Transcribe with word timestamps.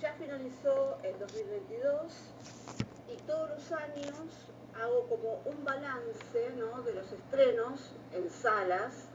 ya 0.00 0.14
finalizó 0.14 0.98
el 1.02 1.18
2022 1.18 2.12
y 3.12 3.16
todos 3.22 3.50
los 3.50 3.72
años 3.72 4.16
hago 4.80 5.06
como 5.08 5.42
un 5.44 5.64
balance 5.64 6.38
de 6.38 6.94
los 6.94 7.12
estrenos 7.12 7.92
en 8.12 8.30
salas 8.30 9.08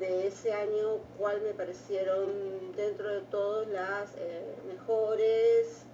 de 0.00 0.26
ese 0.26 0.52
año, 0.52 0.98
cuál 1.18 1.40
me 1.42 1.52
parecieron 1.54 2.72
dentro 2.74 3.08
de 3.08 3.20
todos 3.22 3.68
las 3.68 4.14
eh, 4.16 4.56
mejores. 4.66 5.84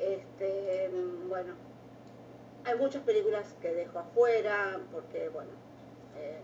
Este, 0.00 0.90
bueno, 1.28 1.54
hay 2.64 2.76
muchas 2.78 3.02
películas 3.02 3.54
que 3.60 3.72
dejo 3.72 4.00
afuera 4.00 4.80
porque, 4.90 5.28
bueno, 5.28 5.50
eh, 6.16 6.40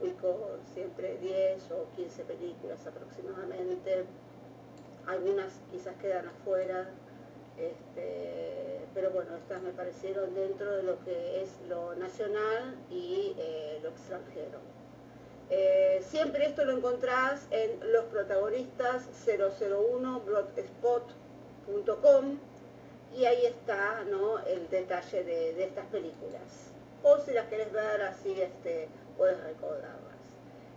ubico 0.00 0.58
siempre 0.72 1.16
10 1.18 1.70
o 1.72 1.88
15 1.96 2.24
películas 2.24 2.86
aproximadamente. 2.86 4.04
Algunas 5.06 5.52
quizás 5.70 5.94
quedan 5.96 6.28
afuera, 6.28 6.88
este, 7.58 8.80
pero 8.94 9.10
bueno, 9.10 9.36
estas 9.36 9.60
me 9.62 9.72
parecieron 9.72 10.34
dentro 10.34 10.76
de 10.76 10.82
lo 10.82 10.98
que 11.04 11.42
es 11.42 11.50
lo 11.68 11.94
nacional 11.96 12.74
y 12.90 13.34
eh, 13.38 13.80
lo 13.82 13.90
extranjero. 13.90 14.58
Eh, 15.50 16.02
siempre 16.08 16.46
esto 16.46 16.64
lo 16.64 16.74
encontrás 16.76 17.46
en 17.50 17.92
los 17.92 18.04
protagonistas 18.06 19.06
001 19.26 20.20
blogspot.com 20.20 22.38
y 23.14 23.26
ahí 23.26 23.46
está 23.46 24.02
¿no? 24.10 24.40
el 24.40 24.68
detalle 24.70 25.22
de, 25.22 25.64
estas 25.64 25.86
películas. 25.86 26.72
O 27.02 27.18
si 27.18 27.32
las 27.32 27.46
querés 27.46 27.72
ver 27.72 28.02
así, 28.02 28.40
este, 28.40 28.88
puedes 29.16 29.40
recordarlas. 29.42 30.13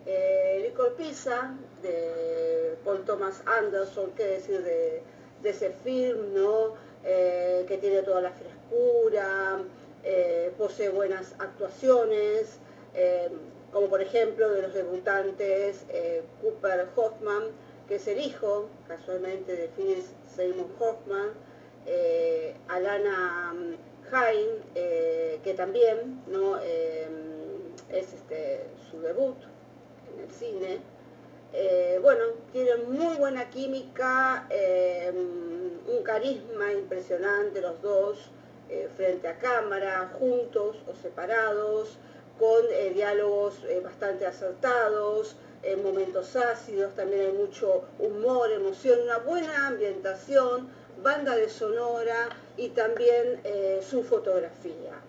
Eh, 0.10 0.62
Licor 0.64 0.94
Pizza 0.94 1.54
de 1.82 2.78
Paul 2.86 3.04
Thomas 3.04 3.44
Anderson, 3.46 4.12
qué 4.16 4.24
decir 4.24 4.64
de, 4.64 5.02
ese 5.44 5.72
film, 5.84 6.34
¿no? 6.34 6.76
Eh, 7.04 7.66
que 7.68 7.78
tiene 7.78 8.04
toda 8.04 8.22
la 8.22 8.32
frescura, 8.32 9.60
eh, 10.06 10.54
posee 10.58 10.88
buenas 10.90 11.36
actuaciones, 11.40 12.58
eh, 12.94 13.30
como 13.74 13.88
por 13.90 14.02
ejemplo 14.02 14.50
de 14.50 14.62
los 14.62 14.74
debutantes 14.74 15.86
Cooper 16.42 16.88
Hoffman, 16.96 17.44
que 17.90 17.96
es 17.96 18.08
el 18.08 18.20
hijo, 18.20 18.70
casualmente, 18.88 19.58
de 19.58 19.68
Phyllis 19.68 20.06
Seymour 20.34 20.68
Hoffman, 20.80 21.32
Alana 22.70 23.54
Haim, 24.12 24.48
que 24.74 25.54
también 25.58 26.24
¿no? 26.28 26.58
es 26.58 28.14
este, 28.14 28.66
su 28.90 29.02
debut 29.02 29.38
en 30.18 30.24
el 30.24 30.32
cine. 30.32 30.80
Eh, 31.54 32.00
bueno, 32.02 32.26
tienen 32.52 32.92
muy 32.92 33.16
buena 33.16 33.50
química, 33.50 34.48
eh, 34.50 35.12
un 35.14 36.04
carisma 36.04 36.74
impresionante 36.74 37.62
los 37.62 37.82
dos, 37.82 38.30
eh, 38.70 38.90
frente 38.96 39.28
a 39.28 39.38
cámara, 39.38 40.12
juntos 40.20 40.76
o 40.88 40.96
separados, 41.02 41.98
con 42.38 42.68
diálogos 42.94 43.64
bastante 43.82 44.28
acertados, 44.28 45.36
momentos 45.82 46.36
ácidos, 46.36 46.94
también 46.94 47.22
hay 47.22 47.32
mucho 47.32 47.86
humor, 47.98 48.52
emoción, 48.52 49.00
una 49.02 49.18
buena 49.18 49.70
ambientación, 49.70 50.70
banda 51.02 51.36
de 51.36 51.50
sonora 51.50 52.30
y 52.56 52.70
también 52.70 53.42
su 53.82 54.04
fotografía. 54.04 55.02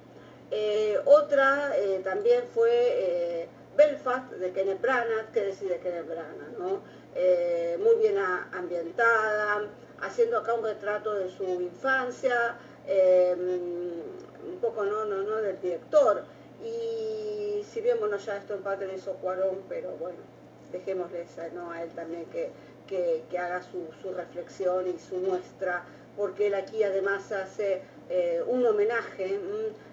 otra 1.04 1.74
también 2.02 2.44
fue 2.54 3.46
Belfast 3.78 4.32
de 4.32 4.50
Kenneth 4.50 4.80
Branagh, 4.80 5.30
¿qué 5.32 5.40
decir 5.40 5.68
de 5.68 5.78
Kenneth 5.78 6.08
Branagh? 6.08 6.58
¿no? 6.58 6.82
Eh, 7.14 7.78
muy 7.80 7.94
bien 7.94 8.18
ambientada, 8.18 9.68
haciendo 10.00 10.38
acá 10.38 10.54
un 10.54 10.64
retrato 10.64 11.14
de 11.14 11.30
su 11.30 11.44
infancia, 11.44 12.56
em, 12.88 13.38
un 14.50 14.58
poco 14.60 14.84
no, 14.84 15.04
no, 15.04 15.22
no 15.22 15.36
del 15.36 15.60
director. 15.60 16.24
Y 16.60 17.62
si 17.72 17.80
bien, 17.80 18.00
bueno, 18.00 18.16
ya 18.16 18.36
esto 18.36 18.54
en 18.54 18.62
parte 18.62 18.84
lo 18.84 18.94
hizo 18.94 19.12
Cuarón, 19.14 19.62
pero 19.68 19.92
bueno, 19.92 20.18
dejémosle 20.72 21.24
¿no? 21.54 21.70
a 21.70 21.84
él 21.84 21.90
también 21.90 22.26
que, 22.26 22.50
que, 22.88 23.38
haga 23.38 23.62
su, 23.62 24.12
reflexión 24.12 24.88
y 24.88 24.98
su 24.98 25.18
muestra, 25.18 25.84
porque 26.16 26.48
él 26.48 26.54
aquí 26.56 26.82
además 26.82 27.30
hace 27.30 27.82
eh, 28.10 28.42
un 28.44 28.66
homenaje 28.66 29.38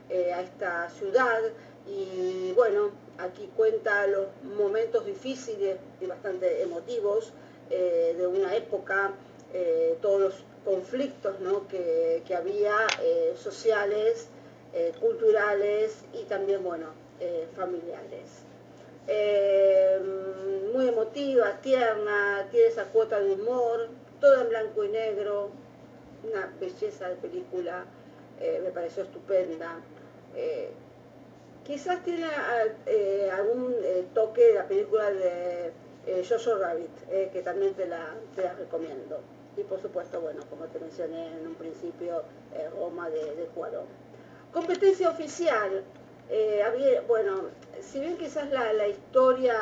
eh, 0.10 0.34
a 0.34 0.42
esta 0.42 0.90
ciudad 0.90 1.40
y 1.88 2.52
bueno, 2.54 2.92
aquí 3.18 3.50
cuenta 3.56 4.08
los 4.08 4.28
momentos 4.44 5.06
difíciles 5.06 5.78
y 6.02 6.06
bastante 6.06 6.62
emotivos 6.62 7.32
eh, 7.70 8.16
de 8.18 8.28
una 8.28 8.56
época, 8.56 9.12
eh, 9.54 9.98
todos 10.02 10.22
los 10.22 10.34
conflictos 10.64 11.36
que, 11.70 12.24
había 12.36 12.76
eh, 13.02 13.34
sociales, 13.38 14.28
culturales 15.00 16.04
y 16.12 16.24
también, 16.24 16.62
bueno, 16.62 16.88
familiares. 17.56 18.44
muy 20.74 20.90
emotiva, 20.90 21.62
tierna, 21.62 22.46
tiene 22.52 22.68
esa 22.68 22.84
cuota 22.86 23.22
de 23.22 23.36
humor, 23.36 23.88
todo 24.20 24.42
en 24.42 24.50
blanco 24.50 24.84
y 24.84 24.90
negro, 24.90 25.50
una 26.30 26.52
belleza 26.60 27.08
de 27.08 27.16
película, 27.16 27.86
me 28.42 28.70
pareció 28.72 29.04
estupenda. 29.04 29.80
Quizás 31.66 32.04
tiene 32.04 32.28
eh, 32.86 33.32
algún 33.34 33.76
eh, 33.82 34.06
toque 34.14 34.50
de 34.50 34.54
la 34.54 34.68
película 34.68 35.10
de 35.10 35.72
eh, 36.06 36.24
Jojo 36.30 36.60
Rabbit, 36.60 37.32
que 37.34 37.42
también 37.42 37.74
te 37.74 37.88
la, 37.88 38.14
recomiendo. 38.60 39.20
Y 39.58 39.64
por 39.64 39.82
supuesto, 39.82 40.22
bueno, 40.22 40.44
como 40.48 40.66
te 40.66 40.80
mencioné 40.80 41.28
en 41.28 41.48
un 41.48 41.56
principio, 41.56 42.22
Roma 42.78 43.10
de, 43.10 43.36
de 43.36 43.46
Cuarón. 43.46 43.86
Competencia 44.54 45.10
oficial. 45.10 45.84
bueno, 47.08 47.50
si 47.82 48.00
bien 48.00 48.18
quizás 48.18 48.52
la, 48.52 48.72
la, 48.74 48.88
historia, 48.88 49.58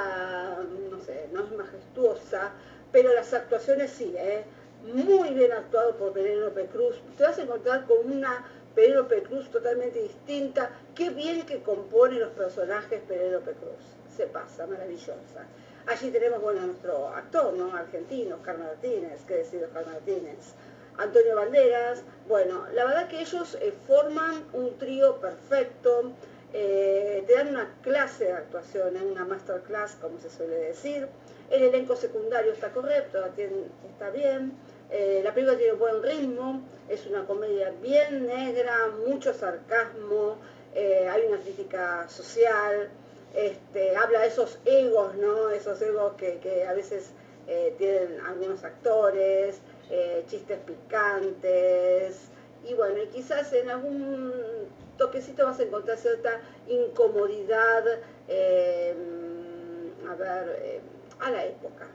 no 0.91 0.99
sé, 0.99 1.29
no 1.31 1.45
es 1.45 1.51
majestuosa, 1.53 2.51
pero 2.91 3.13
las 3.13 3.33
actuaciones 3.33 3.91
sí, 3.91 4.13
muy 4.83 5.29
bien 5.29 5.53
actuado 5.53 5.95
por 5.95 6.11
Penélope 6.11 6.65
Cruz. 6.65 7.01
Te 7.17 7.23
vas 7.23 7.37
a 7.37 7.43
encontrar 7.43 7.85
con 7.85 8.11
una 8.11 8.45
Penélope 8.75 9.23
Cruz 9.23 9.49
totalmente 9.49 10.01
distinta. 10.01 10.71
Qué 10.95 11.09
bien 11.09 11.45
que 11.45 11.61
compone 11.61 12.19
los 12.19 12.31
personajes 12.31 13.01
Penélope 13.07 13.53
Cruz. 13.53 13.83
Se 14.15 14.27
pasa, 14.27 14.65
maravillosa. 14.67 15.45
Allí 15.85 16.11
tenemos, 16.11 16.41
bueno, 16.41 16.61
nuestro 16.61 17.09
actor, 17.09 17.53
¿no? 17.53 17.75
Argentino, 17.75 18.37
Oscar 18.37 18.57
Martínez, 18.57 19.21
qué 19.27 19.35
decir 19.35 19.63
Oscar 19.63 19.85
Martínez. 19.85 20.53
Antonio 20.97 21.35
Banderas. 21.35 22.03
Bueno, 22.27 22.65
la 22.73 22.85
verdad 22.85 23.07
que 23.07 23.21
ellos 23.21 23.57
eh, 23.61 23.73
forman 23.87 24.45
un 24.53 24.77
trío 24.77 25.19
perfecto. 25.19 26.13
Eh, 26.53 27.23
te 27.25 27.33
dan 27.33 27.49
una 27.49 27.75
clase 27.81 28.25
de 28.25 28.33
actuación, 28.33 28.95
¿eh? 28.95 29.03
una 29.03 29.25
masterclass, 29.25 29.95
como 29.95 30.19
se 30.19 30.29
suele 30.29 30.55
decir. 30.55 31.07
El 31.49 31.63
elenco 31.63 31.95
secundario 31.95 32.51
está 32.53 32.71
correcto, 32.71 33.19
está 33.25 34.09
bien. 34.11 34.53
Eh, 34.95 35.21
la 35.23 35.33
película 35.33 35.57
tiene 35.57 35.73
buen 35.73 36.03
ritmo, 36.03 36.61
es 36.87 37.07
una 37.07 37.25
comedia 37.25 37.73
bien 37.81 38.27
negra, 38.27 38.91
mucho 39.07 39.33
sarcasmo, 39.33 40.37
eh, 40.75 41.09
hay 41.09 41.23
una 41.25 41.39
crítica 41.39 42.07
social, 42.07 42.91
este, 43.33 43.95
habla 43.95 44.19
de 44.19 44.27
esos 44.27 44.59
egos, 44.65 45.15
¿no? 45.15 45.49
Esos 45.49 45.81
egos 45.81 46.13
que, 46.13 46.67
a 46.69 46.73
veces 46.73 47.09
eh, 47.47 47.73
tienen 47.79 48.21
algunos 48.21 48.63
actores, 48.63 49.59
chistes 50.27 50.59
picantes, 50.59 52.29
y 52.63 52.75
bueno, 52.75 53.01
y 53.01 53.07
quizás 53.07 53.51
en 53.53 53.71
algún 53.71 54.31
toquecito 54.99 55.45
vas 55.45 55.59
a 55.59 55.63
encontrar 55.63 55.97
cierta 55.97 56.39
incomodidad, 56.67 57.83
a 60.07 60.15
ver, 60.15 60.81
a 61.19 61.31
la 61.31 61.45
época 61.45 61.87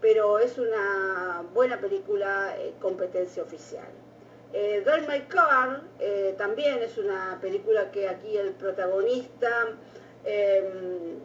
pero 0.00 0.38
es 0.38 0.58
una 0.58 1.44
buena 1.54 1.78
película, 1.80 2.54
eh, 2.58 2.74
competencia 2.80 3.42
oficial. 3.42 3.88
Eh, 4.52 4.84
My 5.08 5.20
Car 5.22 5.82
eh, 5.98 6.34
también 6.38 6.82
es 6.82 6.96
una 6.98 7.38
película 7.40 7.90
que 7.90 8.08
aquí 8.08 8.36
el 8.36 8.52
protagonista 8.52 9.68
em, 10.24 11.18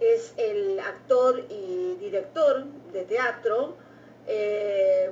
es 0.00 0.34
el 0.36 0.80
actor 0.80 1.44
y 1.48 1.96
director 2.00 2.64
de 2.92 3.04
teatro. 3.04 3.76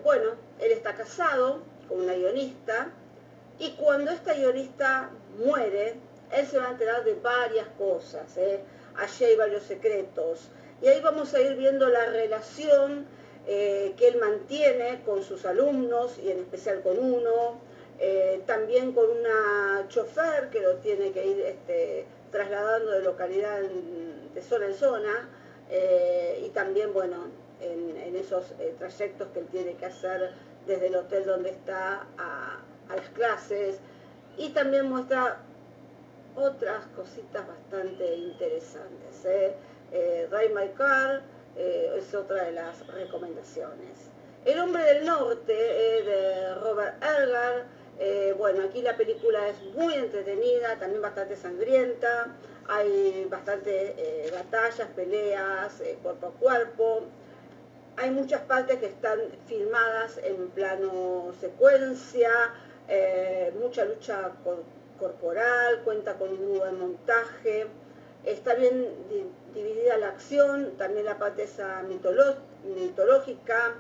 bueno, 0.03 0.31
él 0.59 0.73
está 0.73 0.95
casado 0.95 1.63
con 1.89 2.01
una 2.01 2.15
guionista 2.15 2.91
y 3.59 3.73
cuando 3.73 4.11
esta 4.11 4.35
guionista 4.35 5.11
muere, 5.39 5.95
él 6.33 6.47
se 6.47 6.59
va 6.59 6.69
a 6.69 6.71
enterar 6.71 7.05
de 7.05 7.15
varias 7.15 7.67
cosas. 7.79 8.37
Allí 8.97 9.25
hay 9.25 9.37
varios 9.37 9.63
secretos. 9.63 10.51
Y 10.83 10.89
ahí 10.89 11.01
vamos 11.01 11.33
a 11.33 11.41
ir 11.41 11.55
viendo 11.57 11.89
la 11.89 12.07
relación 12.07 13.07
eh, 13.47 13.95
que 13.97 14.09
él 14.09 14.19
mantiene 14.19 15.03
con 15.05 15.23
sus 15.23 15.47
alumnos 15.47 16.19
y 16.19 16.31
en 16.31 16.41
especial 16.41 16.83
con 16.83 16.99
uno, 16.99 17.61
eh, 18.01 18.43
también 18.47 18.93
con 18.93 19.09
una 19.09 19.87
chofer 19.89 20.51
que 20.51 20.61
lo 20.61 20.77
tiene 20.79 21.13
que 21.13 21.25
ir 21.25 21.41
este, 21.41 22.05
trasladando 22.33 22.91
de 22.91 23.03
localidad 23.03 23.61
de 23.61 24.43
zona 24.43 24.67
en 24.67 24.75
zona, 24.75 25.29
eh, 25.71 26.43
y 26.45 26.49
también, 26.51 26.93
bueno, 26.93 27.31
en, 27.61 28.17
esos 28.17 28.45
trayectos 28.79 29.29
que 29.29 29.41
él 29.41 29.47
tiene 29.47 29.75
que 29.75 29.87
hacer 29.87 30.33
desde 30.67 30.89
el 30.89 30.97
hotel 30.97 31.25
donde 31.25 31.51
está 31.51 32.07
a, 32.19 32.61
las 32.95 33.09
clases 33.11 33.79
y 34.37 34.51
también 34.51 34.87
muestra 34.87 35.39
otras 36.37 36.87
cositas 36.95 37.47
bastante 37.49 38.17
interesantes. 38.17 39.27
My 39.93 40.69
Car 40.77 41.23
es 41.57 42.15
otra 42.15 42.45
de 42.45 42.53
las 42.53 42.87
recomendaciones. 42.87 44.11
El 44.45 44.59
hombre 44.59 44.83
del 44.83 45.05
norte 45.05 45.53
de 45.53 46.55
Robert 46.57 47.03
Elgar 47.03 47.67
eh, 47.99 48.35
bueno, 48.37 48.65
aquí 48.65 48.83
la 48.83 48.97
película 48.97 49.49
es 49.49 49.63
muy 49.77 49.95
entretenida, 49.95 50.77
también 50.79 51.03
bastante 51.03 51.37
sangrienta, 51.37 52.35
hay 52.67 53.27
bastante 53.31 53.95
eh, 53.97 54.31
batallas, 54.33 54.89
peleas, 54.97 55.81
eh, 55.81 55.99
cuerpo 56.03 56.27
a 56.29 56.31
cuerpo. 56.33 57.03
Hay 57.97 58.11
muchas 58.11 58.41
partes 58.43 58.79
que 58.79 58.87
están 58.87 59.21
filmadas 59.47 60.19
en 60.25 60.49
plano 60.51 61.33
secuencia, 61.41 62.31
mucha 63.61 63.85
lucha 63.85 64.33
corporal, 64.99 65.83
cuenta 65.85 66.15
con 66.15 66.31
un 66.31 66.59
buen 66.59 66.81
montaje. 66.81 67.67
Está 68.25 68.55
bien 68.55 68.89
dividida 69.55 69.99
la 69.99 70.09
acción, 70.09 70.73
también 70.79 71.07
la 71.07 71.19
parte 71.19 71.43
esa 71.43 71.83
mitológica, 71.83 73.75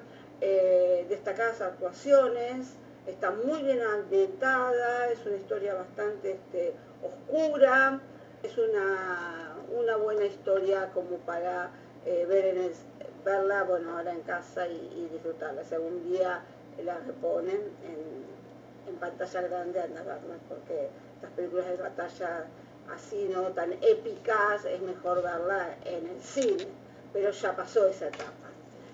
destacadas 1.08 1.60
actuaciones 1.60 2.76
está 3.06 3.30
muy 3.30 3.62
bien 3.62 3.80
ambientada, 3.82 5.10
es 5.10 5.24
una 5.26 5.36
historia 5.36 5.74
bastante 5.74 6.32
este, 6.32 6.74
oscura, 7.02 8.00
es 8.42 8.56
una, 8.58 9.56
una, 9.76 9.96
buena 9.96 10.24
historia 10.24 10.90
como 10.92 11.18
para 11.18 11.70
eh, 12.04 12.26
ver 12.28 12.56
en 12.56 12.72
verla 13.24 13.62
bueno, 13.64 13.96
ahora 13.96 14.12
en 14.12 14.22
casa 14.22 14.66
y, 14.66 15.08
disfrutarla. 15.12 15.64
Si 15.64 15.74
algún 15.74 16.02
día 16.10 16.42
la 16.84 16.98
reponen 16.98 17.60
en, 17.84 18.32
pantalla 19.00 19.40
grande, 19.42 19.80
anda 19.80 20.00
a 20.00 20.48
porque 20.48 20.88
las 21.22 21.30
películas 21.32 21.66
de 21.66 21.76
batalla 21.76 22.44
así, 22.90 23.28
no 23.32 23.42
tan 23.52 23.72
épicas, 23.82 24.64
es 24.64 24.80
mejor 24.80 25.22
verla 25.22 25.76
en 25.84 26.06
el 26.08 26.20
cine, 26.22 26.66
pero 27.12 27.30
ya 27.30 27.54
pasó 27.56 27.86
esa 27.86 28.08
etapa. 28.08 28.50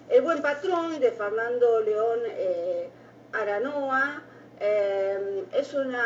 El 0.08 0.22
buen 0.22 0.40
patrón 0.40 0.98
de 1.00 1.10
Fernando 1.12 1.80
León 1.80 2.20
eh, 2.26 2.88
Aranoa. 3.32 4.22
Eh, 4.60 5.44
es 5.52 5.74
una 5.74 6.02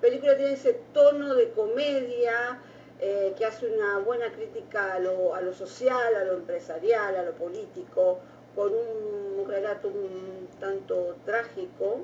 película 0.00 0.32
que 0.32 0.38
tiene 0.38 0.52
ese 0.54 0.80
tono 0.94 1.34
de 1.34 1.50
comedia, 1.50 2.58
eh, 3.00 3.34
que 3.36 3.44
hace 3.44 3.66
una 3.66 3.98
buena 3.98 4.32
crítica 4.32 4.94
a 4.94 4.98
lo, 5.00 5.52
social, 5.52 6.14
a 6.14 6.24
lo 6.24 6.34
empresarial, 6.34 7.16
a 7.16 7.22
lo 7.22 7.32
político, 7.32 8.20
con 8.54 8.72
un 8.72 9.44
relato 9.48 9.88
un 9.88 10.48
tanto 10.60 11.16
trágico, 11.26 12.02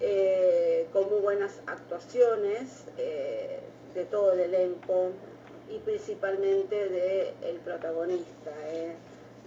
eh, 0.00 0.88
con 0.92 1.08
muy 1.10 1.20
buenas 1.20 1.60
actuaciones 1.66 2.86
de 3.94 4.04
todo 4.06 4.32
el 4.32 4.40
elenco 4.40 5.10
y 5.70 5.78
principalmente 5.78 6.88
del 6.88 7.34
el 7.42 7.56
protagonista 7.64 8.50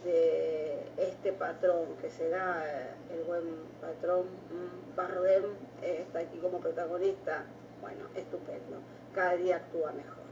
de 0.04 0.86
este 0.98 1.34
patrón, 1.34 1.96
que 2.02 2.10
será 2.10 2.64
eh, 2.66 2.90
el 3.14 3.24
buen 3.24 3.44
patrón 3.82 4.24
mm, 4.24 4.96
Bardem, 4.96 5.44
eh, 5.82 6.04
está 6.06 6.20
aquí 6.20 6.38
como 6.38 6.60
protagonista, 6.60 7.44
bueno, 7.82 8.06
estupendo, 8.16 8.78
cada 9.14 9.36
día 9.36 9.58
actúa 9.58 9.92
mejor. 9.92 10.26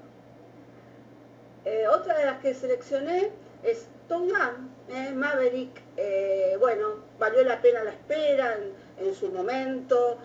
Eh, 1.66 1.88
otra 1.88 2.18
de 2.18 2.26
las 2.26 2.40
que 2.40 2.54
seleccioné 2.54 3.32
es 3.64 3.88
Tom 4.08 4.28
Gunn, 4.28 5.18
Maverick, 5.18 5.82
bueno, 6.60 6.96
valió 7.18 7.44
la 7.44 7.62
pena 7.62 7.84
la 7.84 7.92
espera 7.92 8.58
en, 9.00 9.16
su 9.16 9.30
momento, 9.30 10.18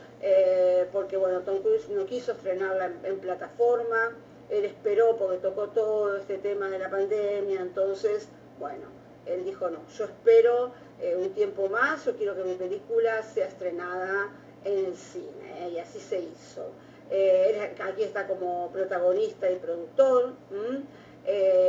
porque 0.92 1.16
bueno, 1.16 1.40
Tom 1.40 1.60
Cruise 1.60 1.88
no 1.88 2.06
quiso 2.06 2.34
frenarla 2.34 2.90
en, 3.04 3.18
plataforma, 3.18 4.12
él 4.50 4.64
esperó 4.64 5.16
porque 5.16 5.38
tocó 5.38 5.68
todo 5.68 6.16
este 6.16 6.38
tema 6.38 6.68
de 6.70 6.78
la 6.78 6.90
pandemia, 6.90 7.60
entonces, 7.60 8.28
bueno, 8.58 8.86
él 9.26 9.44
dijo, 9.44 9.68
no, 9.68 9.78
yo 9.96 10.04
espero 10.04 10.72
eh, 11.00 11.16
un 11.16 11.30
tiempo 11.30 11.68
más, 11.68 12.04
yo 12.04 12.16
quiero 12.16 12.34
que 12.34 12.42
mi 12.42 12.54
película 12.54 13.22
sea 13.22 13.46
estrenada 13.46 14.30
en 14.64 14.86
el 14.86 14.96
cine, 14.96 15.66
¿eh? 15.66 15.70
y 15.74 15.78
así 15.78 16.00
se 16.00 16.18
hizo. 16.20 16.72
Eh, 17.10 17.74
aquí 17.80 18.02
está 18.02 18.26
como 18.26 18.70
protagonista 18.72 19.50
y 19.50 19.56
productor. 19.56 20.32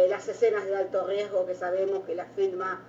las 0.09 0.27
escenas 0.27 0.65
de 0.65 0.75
alto 0.75 1.05
riesgo 1.05 1.45
que 1.45 1.53
sabemos 1.53 2.05
que 2.05 2.15
las 2.15 2.31
filma 2.35 2.81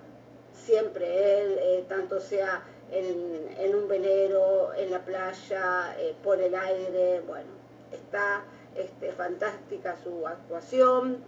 siempre 0.54 1.42
él, 1.42 1.84
tanto 1.88 2.20
sea 2.20 2.64
en, 2.92 3.75
un 3.75 3.88
velero, 3.88 4.75
en 4.75 4.90
la 4.90 5.00
playa, 5.00 5.96
por 6.22 6.40
el 6.40 6.54
aire, 6.54 7.20
bueno, 7.26 7.50
está 7.92 8.42
este, 8.75 9.12
fantástica 9.12 9.96
su 10.02 10.26
actuación. 10.26 11.25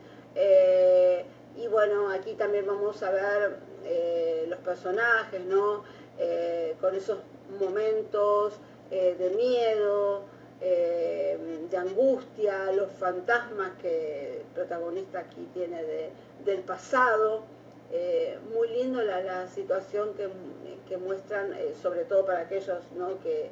Y 1.57 1.67
bueno, 1.69 2.11
aquí 2.11 2.35
también 2.35 2.67
vamos 2.67 3.03
a 3.03 3.11
ver 3.11 3.59
eh, 3.85 4.47
los 4.49 4.59
personajes, 4.61 5.45
¿no? 5.45 5.85
Eh, 6.19 6.77
con 6.81 6.95
esos 6.95 7.19
momentos 7.61 8.55
eh, 8.91 9.17
de 9.19 9.31
miedo, 9.31 10.25
de 10.61 11.77
angustia, 11.77 12.71
los 12.71 12.93
fantasmas 12.93 13.73
que 13.81 14.37
el 14.37 14.47
protagonista 14.55 15.19
aquí 15.19 15.49
tiene 15.53 15.83
del 16.45 16.61
pasado. 16.61 17.43
Muy 18.53 18.69
lindo 18.69 19.03
la, 19.03 19.47
situación 19.49 20.15
que, 20.15 20.97
muestran, 20.97 21.55
sobre 21.81 22.05
todo 22.05 22.25
para 22.27 22.41
aquellos 22.41 22.79
que, 23.23 23.51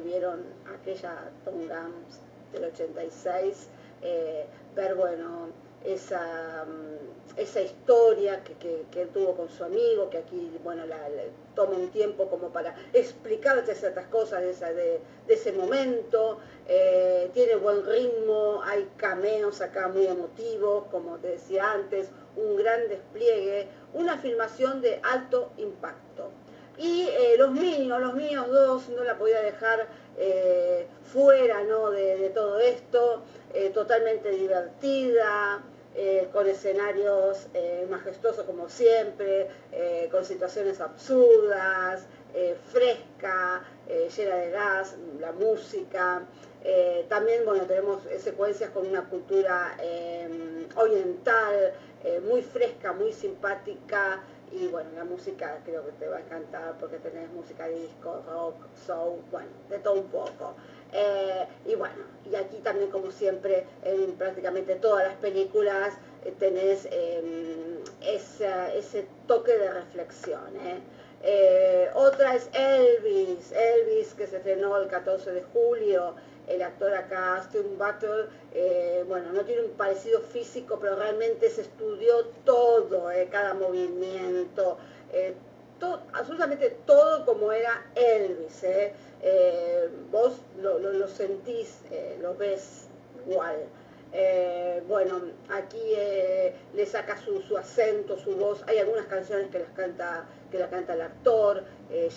vieron 0.00 0.44
aquella 0.72 1.30
Tom 1.44 1.66
Gams 1.66 2.20
del 2.52 2.64
86, 2.64 3.68
ver, 4.74 4.94
bueno, 4.94 5.48
esa, 5.84 6.64
mm, 6.64 7.38
esa 7.38 7.60
historia 7.60 8.42
que, 8.42 8.84
él 9.00 9.08
tuvo 9.08 9.34
con 9.34 9.48
su 9.48 9.64
amigo, 9.64 10.10
que 10.10 10.18
aquí, 10.18 10.58
bueno, 10.62 10.82
toma 11.54 11.76
un 11.76 11.90
tiempo 11.90 12.28
como 12.28 12.50
para 12.50 12.74
explicarte 12.92 13.74
ciertas 13.74 14.06
cosas 14.06 14.42
de, 14.42 15.00
ese 15.28 15.52
momento, 15.52 16.38
eh, 16.68 17.30
tiene 17.32 17.54
buen 17.56 17.86
ritmo, 17.86 18.60
hay 18.64 18.88
cameos 18.96 19.60
acá 19.60 19.88
muy 19.88 20.06
emotivos, 20.06 20.84
como 20.90 21.18
te 21.18 21.28
decía 21.28 21.72
antes, 21.72 22.08
un 22.36 22.56
gran 22.56 22.88
despliegue, 22.88 23.68
una 23.94 24.18
filmación 24.18 24.80
de 24.80 25.00
alto 25.02 25.52
impacto. 25.56 26.30
Y 26.76 27.02
eh, 27.02 27.34
los 27.36 27.50
míos, 27.50 28.00
los 28.00 28.14
míos 28.14 28.46
dos, 28.48 28.88
no 28.88 29.04
la 29.04 29.18
podía 29.18 29.40
dejar 29.42 29.86
eh, 30.16 30.86
fuera 31.12 31.62
¿no? 31.64 31.90
de, 31.90 32.30
todo 32.34 32.58
esto, 32.58 33.22
totalmente 33.74 34.30
divertida, 34.30 35.62
eh, 35.96 36.28
con 36.32 36.46
escenarios 36.48 37.48
eh, 37.52 37.84
majestuosos 37.90 38.44
como 38.44 38.68
siempre, 38.68 39.48
eh, 39.72 40.08
con 40.12 40.24
situaciones 40.24 40.80
absurdas, 40.80 42.06
fresca, 42.72 43.64
llena 44.16 44.36
de 44.36 44.50
gas, 44.52 44.94
la 45.18 45.32
música. 45.32 46.22
También 47.08 47.44
bueno, 47.44 47.64
tenemos 47.64 48.02
secuencias 48.18 48.70
con 48.70 48.86
una 48.86 49.08
cultura 49.08 49.76
em, 49.82 50.68
oriental, 50.76 51.72
muy 52.22 52.42
fresca, 52.42 52.92
muy 52.92 53.12
simpática, 53.12 54.22
y 54.52 54.66
bueno, 54.66 54.90
la 54.96 55.04
música 55.04 55.60
creo 55.64 55.84
que 55.86 55.92
te 55.92 56.08
va 56.08 56.16
a 56.16 56.20
encantar 56.20 56.76
porque 56.80 56.98
tenés 56.98 57.30
música 57.30 57.68
disco, 57.68 58.22
rock, 58.26 58.56
soul, 58.86 59.20
bueno, 59.30 59.48
de 59.68 59.78
todo 59.78 59.94
un 59.94 60.08
poco. 60.08 60.54
Eh, 60.92 61.46
y 61.66 61.76
bueno, 61.76 61.94
y 62.28 62.34
aquí 62.34 62.56
también 62.56 62.90
como 62.90 63.12
siempre 63.12 63.64
en 63.84 64.12
prácticamente 64.14 64.74
todas 64.74 65.06
las 65.06 65.16
películas 65.18 65.94
eh, 66.24 66.34
tenés 66.36 66.88
em, 66.90 67.78
ese 68.00 69.06
toque 69.28 69.56
de 69.56 69.70
reflexión. 69.70 70.56
¿eh? 70.64 70.80
otra 71.94 72.34
es 72.34 72.48
Elvis, 72.54 73.52
Elvis 73.52 74.14
que 74.14 74.26
se 74.26 74.38
estrenó 74.38 74.76
el 74.78 74.88
14 74.88 75.30
de 75.32 75.42
julio, 75.42 76.16
el 76.50 76.62
actor 76.62 76.94
acá, 76.94 77.36
Austin 77.36 77.78
Butler, 77.78 78.28
bueno, 79.06 79.32
no 79.32 79.44
tiene 79.44 79.62
un 79.62 79.70
parecido 79.72 80.20
físico, 80.20 80.78
pero 80.80 80.96
realmente 80.96 81.48
se 81.48 81.62
estudió 81.62 82.26
todo, 82.44 83.08
cada 83.30 83.54
movimiento, 83.54 84.78
absolutamente 86.12 86.76
todo 86.86 87.24
como 87.24 87.52
era 87.52 87.86
Elvis. 87.94 88.64
Eh, 89.22 89.88
vos 90.10 90.32
lo, 90.60 91.08
sentís, 91.08 91.80
eh, 91.90 92.18
lo 92.20 92.34
ves 92.36 92.86
igual. 93.26 93.56
Eh, 94.12 94.82
bueno, 94.88 95.20
aquí 95.50 95.78
le 96.74 96.86
saca 96.86 97.16
su, 97.18 97.56
acento, 97.56 98.18
su 98.18 98.36
voz. 98.36 98.62
Hay 98.66 98.78
algunas 98.78 99.06
canciones 99.06 99.50
que 99.50 99.60
las 99.60 99.70
canta, 99.70 100.26
que 100.50 100.58
la 100.58 100.68
canta 100.68 100.94
el 100.94 101.02
actor, 101.02 101.64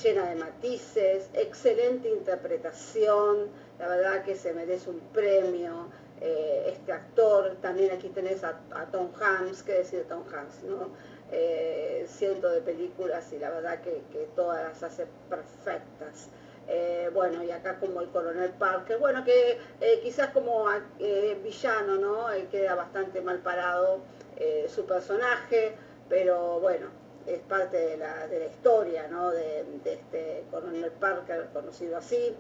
llena 0.03 0.29
de 0.29 0.35
matices, 0.35 1.29
excelente 1.33 2.09
interpretación. 2.09 3.49
La 3.79 3.87
verdad 3.87 4.23
que 4.23 4.35
se 4.35 4.53
merece 4.53 4.89
un 4.89 4.99
premio 5.13 5.89
este 6.21 6.93
actor. 6.93 7.57
También 7.61 7.91
aquí 7.91 8.09
tenés 8.09 8.43
a, 8.43 8.57
Tom 8.91 9.09
Hanks, 9.19 9.63
¿qué 9.63 9.73
decir 9.73 10.05
Tom 10.07 10.23
Hanks? 10.31 10.63
¿no? 10.63 10.89
eh, 11.33 12.05
cientos 12.07 12.53
de 12.53 12.61
películas 12.61 13.31
y 13.33 13.39
la 13.39 13.49
verdad 13.49 13.81
que, 13.81 14.27
todas 14.35 14.63
las 14.63 14.83
hace 14.83 15.07
perfectas. 15.29 16.29
Eh, 16.67 17.09
bueno, 17.13 17.43
y 17.43 17.51
acá 17.51 17.77
como 17.79 18.01
el 18.01 18.09
coronel 18.09 18.51
Parker, 18.51 18.97
bueno, 18.97 19.23
que 19.25 19.57
eh, 19.81 19.99
quizás 20.01 20.29
como 20.29 20.65
villano, 21.43 21.97
¿no? 21.97 22.27
queda 22.51 22.75
bastante 22.75 23.21
mal 23.21 23.39
parado 23.39 24.01
su 24.67 24.85
personaje, 24.85 25.73
pero 26.09 26.59
bueno, 26.59 26.87
es 27.27 27.39
parte 27.41 27.77
de 27.77 27.97
la, 27.97 28.27
historia, 28.49 29.07
¿no? 29.07 29.31
De, 29.31 29.65
este 29.85 30.43
coronel 30.51 30.91
Parker, 30.91 31.49
conocido 31.53 31.97
así. 31.97 32.35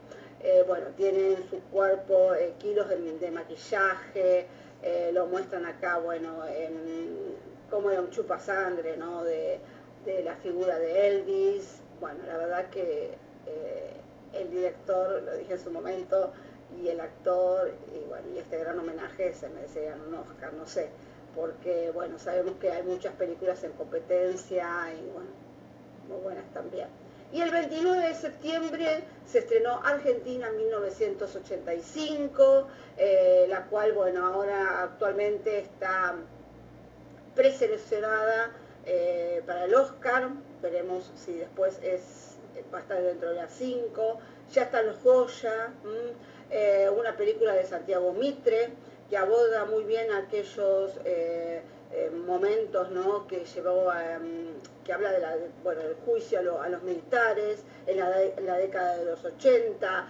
bueno, 0.67 0.87
tiene 0.97 1.33
en 1.33 1.49
su 1.49 1.59
cuerpo 1.71 2.31
kilos 2.59 2.87
de, 2.89 3.31
maquillaje, 3.31 4.47
lo 5.13 5.27
muestran 5.27 5.65
acá, 5.65 5.97
bueno, 5.97 6.45
en 6.47 7.33
como 7.73 7.89
era 7.89 8.01
un 8.01 8.11
chupasangre, 8.11 8.97
¿no? 8.97 9.23
De, 9.23 9.59
la 10.23 10.35
figura 10.35 10.77
de 10.77 11.07
Elvis. 11.07 11.81
Bueno, 11.99 12.19
la 12.27 12.37
verdad 12.37 12.69
que 12.69 13.17
eh, 13.47 13.93
el 14.33 14.51
director, 14.51 15.23
lo 15.23 15.35
dije 15.37 15.53
en 15.53 15.59
su 15.59 15.71
momento, 15.71 16.33
y 16.77 16.89
el 16.89 16.99
actor, 16.99 17.71
y 17.95 18.07
bueno, 18.07 18.27
y 18.33 18.37
este 18.37 18.59
gran 18.59 18.77
homenaje 18.77 19.33
se 19.33 19.49
merecerían 19.49 20.01
un 20.01 20.15
Oscar, 20.15 20.53
no 20.53 20.65
sé, 20.65 20.89
porque 21.35 21.91
bueno, 21.93 22.19
sabemos 22.19 22.53
que 22.59 22.71
hay 22.71 22.83
muchas 22.83 23.13
películas 23.15 23.63
en 23.63 23.71
competencia 23.73 24.67
y 24.93 25.09
bueno, 25.11 25.29
muy 26.07 26.21
buenas 26.21 26.45
también. 26.53 26.87
Y 27.33 27.41
el 27.41 27.49
29 27.49 28.09
de 28.09 28.13
septiembre 28.13 29.03
se 29.25 29.39
estrenó 29.39 29.81
Argentina 29.83 30.51
1985, 30.51 32.67
eh, 32.97 33.47
la 33.49 33.65
cual, 33.65 33.93
bueno, 33.93 34.23
ahora 34.23 34.83
actualmente 34.83 35.57
está 35.57 36.13
preseleccionada 37.33 38.51
eh, 38.85 39.41
para 39.47 39.65
el 39.65 39.73
Oscar, 39.73 40.29
veremos 40.61 41.11
si 41.15 41.33
después 41.33 41.79
es, 41.81 42.37
va 42.71 42.77
a 42.77 42.81
estar 42.81 43.01
dentro 43.01 43.29
de 43.29 43.35
las 43.37 43.51
5, 43.53 44.19
ya 44.51 44.63
están 44.63 44.85
los 44.85 45.01
Goya, 45.01 45.73
eh, 46.51 46.87
una 46.95 47.17
película 47.17 47.53
de 47.53 47.65
Santiago 47.65 48.13
Mitre, 48.13 48.69
que 49.09 49.17
aborda 49.17 49.65
muy 49.65 49.83
bien 49.83 50.11
aquellos 50.11 50.91
eh, 51.05 51.61
momentos 52.25 52.89
¿no? 52.91 53.27
que 53.27 53.45
llevó 53.45 53.89
a, 53.89 54.19
mm, 54.19 54.83
que 54.83 54.93
habla 54.93 55.11
de 55.11 55.19
la, 55.19 55.35
bueno, 55.63 55.81
del 55.81 55.95
juicio 56.05 56.39
a, 56.61 56.69
los 56.69 56.83
militares 56.83 57.63
en 57.85 57.97
la, 57.99 58.57
década 58.57 58.97
de 58.97 59.05
los 59.05 59.23
80, 59.23 60.07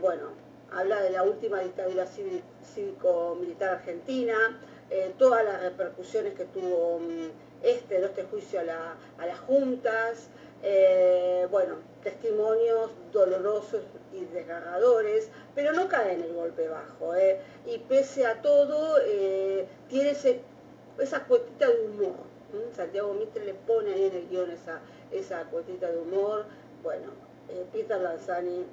bueno, 0.00 0.32
habla 0.72 1.00
de 1.02 1.10
la 1.10 1.22
última 1.22 1.60
dictadura 1.60 2.06
cívico-militar 2.06 3.70
argentina, 3.76 4.60
eh, 4.90 5.12
todas 5.18 5.44
las 5.44 5.60
repercusiones 5.62 6.34
que 6.34 6.44
tuvo 6.46 6.98
mm, 7.00 7.30
este, 7.62 8.02
este 8.04 8.24
juicio 8.24 8.60
a, 8.60 9.26
las 9.26 9.38
juntas, 9.40 10.28
eh, 10.62 11.46
bueno, 11.50 11.76
testimonios 12.02 12.90
dolorosos 13.12 13.82
y 14.12 14.24
desgarradores, 14.26 15.30
pero 15.58 15.72
no 15.72 15.88
cae 15.88 16.12
en 16.12 16.22
el 16.22 16.34
golpe 16.34 16.68
bajo. 16.68 17.16
Eh, 17.16 17.40
y 17.66 17.78
pese 17.78 18.24
a 18.24 18.40
todo, 18.40 18.94
tiene 19.88 20.10
esa 20.98 21.24
cuotita 21.24 21.66
de 21.66 21.80
humor. 21.84 22.14
Santiago 22.76 23.12
Mitre 23.14 23.44
le 23.44 23.54
pone 23.54 23.92
ahí 23.92 24.04
en 24.04 24.14
el 24.14 24.28
guion 24.28 24.52
esa, 24.52 24.78
esa 25.10 25.42
cuotita 25.46 25.90
de 25.90 25.98
humor. 25.98 26.44
Bueno, 26.84 27.08
Peter 27.72 28.00
Lanzani 28.00 28.66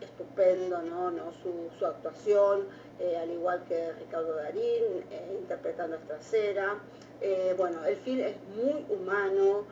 estupendo, 0.00 0.80
¿no? 0.82 1.10
¿no? 1.10 1.32
Su, 1.42 1.84
actuación, 1.84 2.66
eh, 2.98 3.16
al 3.16 3.30
igual 3.30 3.62
que 3.68 3.92
Ricardo 3.92 4.34
Darín, 4.34 5.04
eh, 5.10 5.36
interpretando 5.38 5.96
a. 5.96 6.76
Eh, 7.20 7.54
bueno, 7.56 7.84
el 7.84 7.96
film 7.96 8.20
es 8.20 8.36
muy 8.56 8.86
humano, 8.88 9.66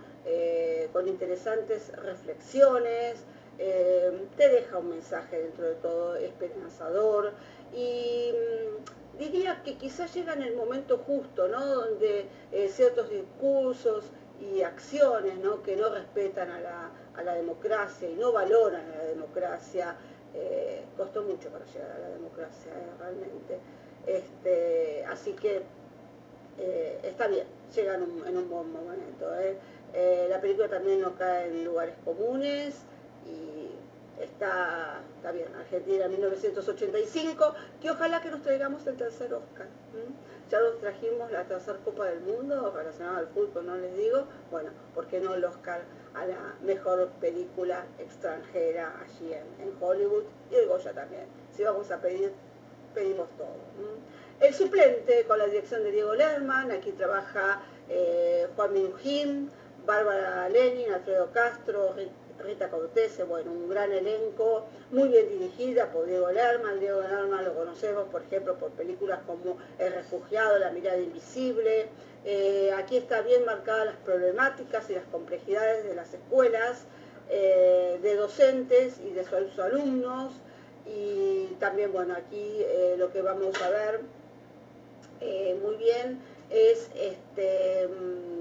con 0.93 1.09
interesantes 1.09 1.91
reflexiones, 1.97 3.25
te 3.59 4.49
deja 4.49 4.79
un 4.79 4.91
mensaje 4.91 5.43
dentro 5.43 5.67
de 5.67 5.75
todo 5.75 6.15
esperanzador 6.15 7.33
y 7.75 8.31
mm, 8.33 9.19
diría 9.19 9.63
que 9.65 9.77
quizás 9.77 10.15
llega 10.15 10.33
en 10.33 10.43
el 10.43 10.55
momento 10.55 10.99
justo, 10.99 11.49
¿no? 11.49 11.67
Donde 11.67 12.29
ciertos 12.69 13.11
discursos 13.11 14.05
y 14.41 14.63
acciones 14.63 15.39
¿no? 15.39 15.63
que 15.63 15.77
no 15.77 15.89
respetan 15.89 16.51
a 16.51 16.61
la, 16.61 17.35
democracia 17.35 18.09
y 18.09 18.15
no 18.15 18.33
valoran 18.33 18.91
a 18.93 18.99
la 18.99 19.05
democracia, 19.05 19.97
eh, 20.35 20.85
costó 20.97 21.23
mucho 21.23 21.51
para 21.51 21.65
llegar 21.67 21.91
a 21.91 21.99
la 21.99 22.09
democracia, 22.11 22.73
eh, 22.73 22.91
realmente. 22.99 23.59
Este, 24.07 25.05
así 25.05 25.33
que 25.33 25.63
eh, 26.59 27.01
está 27.03 27.27
bien, 27.27 27.47
llega 27.75 27.95
en 27.97 28.03
un, 28.03 28.49
buen 28.49 28.73
momento. 28.73 29.27
la 30.29 30.41
película 30.41 30.69
también 30.69 31.01
no 31.01 31.17
cae 31.17 31.49
en 31.49 31.65
lugares 31.65 31.97
comunes 32.05 32.77
y 33.27 34.23
está, 34.23 35.01
está 35.17 35.33
bien, 35.33 35.49
Argentina 35.55 36.09
1985, 36.09 37.55
que 37.81 37.91
ojalá 37.91 38.21
que 38.21 38.31
nos 38.31 38.43
traigamos 38.43 38.87
el 38.87 38.97
tercer 38.97 39.33
Oscar. 39.35 39.67
Ya 40.51 40.61
nos 40.61 40.79
trajimos 40.81 41.31
la 41.31 41.45
tercera 41.45 41.79
Copa 41.85 42.07
del 42.07 42.21
Mundo 42.21 42.73
relacionada 42.75 43.19
al 43.19 43.29
fútbol, 43.29 43.67
no 43.67 43.77
les 43.77 43.95
digo, 43.97 44.25
bueno, 44.51 44.71
¿por 44.95 45.07
qué 45.07 45.21
no 45.21 45.35
el 45.35 45.45
Oscar 45.45 45.83
a 46.15 46.25
la 46.25 46.55
mejor 46.63 47.09
película 47.21 47.85
extranjera 47.99 48.95
allí 49.03 49.35
en, 49.35 49.77
Hollywood? 49.79 50.25
Y 50.51 50.55
el 50.55 50.69
Goya 50.69 50.95
también. 50.95 51.27
Si 51.55 51.65
vamos 51.65 51.91
a 51.91 52.01
pedir, 52.01 52.33
pedimos 52.95 53.29
todo. 53.37 53.49
El 54.41 54.55
suplente 54.55 55.25
con 55.25 55.39
la 55.39 55.47
dirección 55.47 55.83
de 55.83 55.91
Diego 55.91 56.15
Lerman, 56.15 56.71
aquí 56.71 56.93
trabaja 56.93 57.61
eh, 57.89 58.49
Juan 58.57 58.73
Minujín, 58.73 59.51
Bárbara 59.85 60.49
Lenin, 60.49 60.93
Alfredo 60.95 61.31
Castro, 61.33 61.95
Rita 62.45 62.69
Cortese, 62.69 63.25
bueno, 63.25 63.51
un 63.51 63.69
gran 63.69 63.93
elenco, 63.93 64.67
muy 64.91 65.09
bien 65.09 65.29
dirigida 65.29 65.91
por 65.91 66.07
Diego 66.07 66.31
Lerman. 66.31 66.79
Diego 66.81 67.01
Lerman 67.03 67.45
lo 67.45 67.55
conocemos, 67.55 68.09
por 68.09 68.23
ejemplo, 68.23 68.57
por 68.57 68.71
películas 68.71 69.21
como 69.27 69.59
El 69.79 69.93
refugiado, 69.93 70.59
La 70.59 70.71
mirada 70.71 70.99
invisible. 70.99 71.87
Eh, 72.25 72.73
aquí 72.77 72.97
está 72.97 73.23
bien 73.23 73.45
marcadas 73.45 73.87
las 73.87 73.97
problemáticas 73.97 74.89
y 74.91 74.95
las 74.95 75.05
complejidades 75.07 75.85
de 75.85 75.95
las 75.95 76.13
escuelas, 76.15 76.85
eh, 77.31 77.99
de 78.03 78.17
docentes 78.17 78.99
y 79.01 79.11
de 79.11 79.25
sus 79.25 79.59
alumnos. 79.59 80.33
Y 80.87 81.47
también, 81.59 81.93
bueno, 81.93 82.15
aquí 82.15 82.61
eh, 82.61 82.95
lo 82.99 83.13
que 83.13 83.23
vamos 83.23 83.61
a 83.63 83.71
ver 83.71 84.01
muy 85.63 85.75
bien 85.77 86.21
es 86.49 86.89
este 86.95 87.89
mm, 87.89 88.39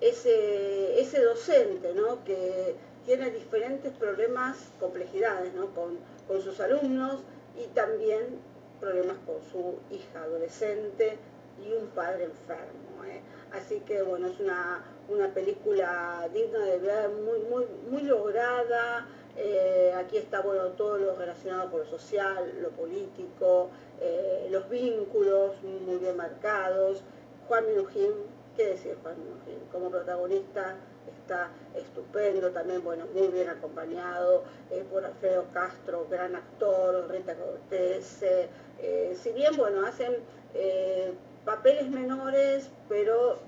ese, 0.00 1.00
ese 1.00 1.22
docente, 1.22 1.92
¿no? 1.94 2.24
Que 2.24 2.74
tiene 3.08 3.30
diferentes 3.30 3.90
problemas, 3.94 4.68
complejidades 4.78 5.54
con, 5.74 5.98
sus 6.42 6.60
alumnos 6.60 7.22
y 7.56 7.66
también 7.68 8.38
problemas 8.80 9.16
con 9.24 9.36
su 9.50 9.78
hija 9.90 10.24
adolescente 10.24 11.16
y 11.64 11.72
un 11.72 11.86
padre 11.86 12.24
enfermo. 12.24 13.02
¿eh? 13.06 13.22
Así 13.50 13.80
que 13.80 14.02
bueno, 14.02 14.26
es 14.26 14.38
una, 14.40 14.84
película 15.32 16.28
digna 16.34 16.58
de 16.58 16.78
ver, 16.80 17.08
muy, 17.08 17.38
muy, 17.50 17.64
muy 17.90 18.02
lograda. 18.02 19.08
Eh, 19.38 19.94
aquí 19.96 20.18
está 20.18 20.42
bueno 20.42 20.66
todo 20.72 20.98
lo 20.98 21.14
relacionado 21.16 21.70
con 21.70 21.80
lo 21.80 21.86
social, 21.86 22.58
lo 22.60 22.68
político, 22.72 23.70
eh, 24.02 24.48
los 24.50 24.68
vínculos 24.68 25.54
muy 25.62 25.96
bien 25.96 26.14
marcados. 26.14 27.02
Juan 27.48 27.66
Minujín, 27.68 28.12
¿qué 28.54 28.66
decir 28.66 28.98
Juan 29.02 29.16
Minujín? 29.18 29.66
Como 29.72 29.88
protagonista 29.90 30.76
está 31.08 31.50
estupendo, 31.74 32.50
también, 32.50 32.82
bueno, 32.82 33.06
muy 33.14 33.28
bien 33.28 33.48
acompañado 33.48 34.44
eh, 34.70 34.84
por 34.90 35.04
Alfredo 35.04 35.46
Castro, 35.52 36.06
gran 36.10 36.34
actor, 36.36 37.08
Rita 37.10 37.34
Cortés, 37.34 38.22
eh, 38.22 39.16
si 39.20 39.30
bien, 39.32 39.56
bueno, 39.56 39.86
hacen 39.86 40.16
eh, 40.54 41.12
papeles 41.44 41.88
menores, 41.88 42.70
pero 42.88 43.38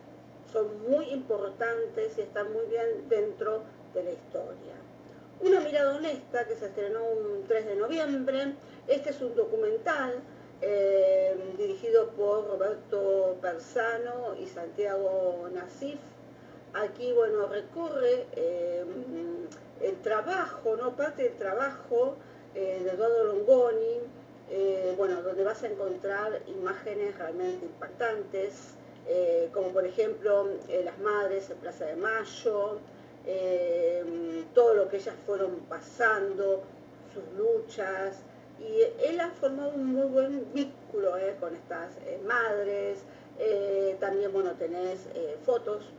son 0.53 0.91
muy 0.91 1.07
importantes 1.11 2.19
y 2.19 2.23
están 2.23 2.53
muy 2.53 2.67
bien 2.67 3.09
dentro 3.09 3.63
de 3.95 4.05
la 4.05 4.11
historia. 4.11 4.75
Una 5.41 5.61
mirada 5.61 5.97
honesta 5.97 6.47
que 6.47 6.55
se 6.55 6.67
estrenó 6.67 7.05
un 7.05 7.45
3 7.47 7.67
de 7.67 7.77
noviembre, 7.77 8.55
este 8.89 9.11
es 9.11 9.21
un 9.23 9.35
documental 9.35 10.21
dirigido 11.57 12.09
por 12.11 12.47
Roberto 12.47 13.39
Persano 13.41 14.35
y 14.39 14.47
Santiago 14.47 15.49
Nasif, 15.55 15.99
aquí, 16.75 17.13
bueno, 17.13 17.47
recorre 17.47 18.27
eh, 18.33 18.85
el 19.81 19.97
trabajo, 20.03 20.77
¿no? 20.77 20.97
Parte 20.97 21.25
del 21.25 21.37
trabajo 21.37 22.17
eh, 22.55 22.81
de 22.85 22.91
Eduardo 22.91 23.25
Longoni, 23.25 24.01
eh, 24.51 24.95
bueno, 24.97 25.23
donde 25.23 25.45
vas 25.45 25.63
a 25.63 25.69
encontrar 25.69 26.41
imágenes 26.47 27.17
realmente 27.19 27.67
impactantes, 27.67 28.75
como 29.53 29.71
por 29.71 29.85
ejemplo 29.85 30.47
las 30.85 30.97
madres 31.01 31.51
en 31.51 31.57
Plaza 31.57 31.87
de 31.87 31.97
Mayo, 31.97 32.79
todo 34.55 34.75
lo 34.75 34.89
que 34.89 34.99
ellas 34.99 35.17
fueron 35.27 35.57
pasando, 35.69 36.63
sus 37.13 37.25
luchas, 37.37 38.21
y 38.61 38.83
él 39.05 39.19
ha 39.19 39.31
formado 39.31 39.71
un 39.71 39.87
muy 39.87 40.07
buen 40.07 40.53
vínculo 40.53 41.15
con 41.41 41.57
estas 41.57 41.95
madres, 42.25 43.01
también, 43.99 44.33
bueno, 44.33 44.53
tenés 44.53 45.01
fotos 45.45 45.91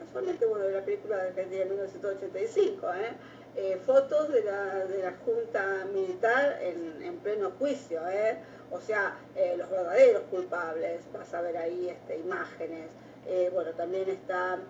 casualmente, 0.00 0.46
bueno, 0.46 0.64
de 0.64 0.72
la 0.72 0.84
película 0.84 1.16
de 1.16 1.28
Argentina 1.28 1.60
de 1.60 1.66
1985, 1.66 2.86
¿eh? 2.94 3.12
Eh, 3.56 3.80
fotos 3.84 4.32
de 4.32 4.44
la, 4.44 4.86
de 4.86 5.02
la 5.02 5.12
Junta 5.24 5.84
Militar 5.92 6.58
en, 6.62 7.02
en 7.02 7.18
pleno 7.18 7.50
juicio, 7.58 8.00
¿eh? 8.08 8.38
o 8.70 8.80
sea, 8.80 9.18
los 9.56 9.68
verdaderos 9.68 10.22
culpables, 10.30 11.00
vas 11.12 11.34
a 11.34 11.40
ver 11.40 11.56
ahí 11.56 11.88
este, 11.88 12.18
imágenes, 12.18 12.88
bueno, 13.52 13.72
también 13.72 14.08
están 14.08 14.60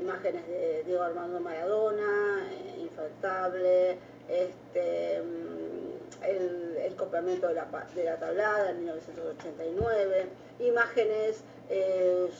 imágenes 0.00 0.46
de 0.46 0.84
Diego 0.84 1.02
Armando 1.02 1.40
Maradona, 1.40 2.48
infaltable, 2.78 3.98
este, 4.28 5.20
mm, 5.20 6.24
el, 6.24 6.76
el 6.76 6.94
complemento 6.94 7.48
de 7.48 7.54
la, 7.54 7.66
de 7.92 8.04
la 8.04 8.16
tablada 8.20 8.70
en 8.70 8.78
1989, 8.78 10.26
imágenes 10.60 11.42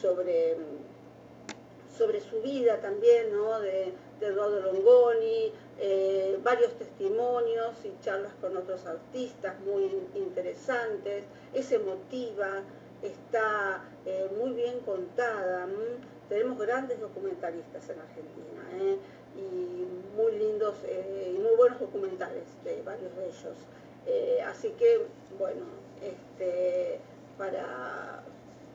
sobre 0.00 0.56
sobre 2.00 2.22
su 2.22 2.40
vida 2.40 2.80
también, 2.80 3.30
¿no? 3.30 3.60
de, 3.60 3.92
de 4.20 4.26
Eduardo 4.26 4.60
Longoni, 4.60 5.52
eh, 5.78 6.38
varios 6.42 6.72
testimonios 6.78 7.74
y 7.84 7.92
charlas 8.02 8.32
con 8.40 8.56
otros 8.56 8.86
artistas 8.86 9.60
muy 9.60 9.84
interesantes, 10.14 11.24
es 11.52 11.70
emotiva, 11.72 12.62
está 13.02 13.84
eh, 14.06 14.30
muy 14.38 14.52
bien 14.52 14.80
contada. 14.80 15.68
Tenemos 16.30 16.58
grandes 16.58 16.98
documentalistas 17.00 17.90
en 17.90 17.98
Argentina 17.98 18.62
¿eh? 18.78 18.96
y 19.36 20.16
muy 20.16 20.38
lindos 20.38 20.76
y 20.86 21.38
muy 21.38 21.54
buenos 21.56 21.80
documentales 21.80 22.44
de 22.64 22.80
varios 22.80 23.14
de 23.14 23.26
ellos. 23.26 24.46
así 24.46 24.70
que, 24.78 25.06
bueno, 25.38 25.66
este, 26.02 26.98
para, 27.36 28.22